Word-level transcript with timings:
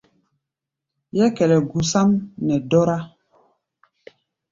Yɛ́kɛlɛ 1.17 1.57
gusáʼm 1.71 2.11
nɛ 2.45 2.55
dɔ́rá. 2.69 2.97